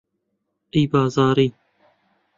[0.73, 1.47] ئەی بازاڕی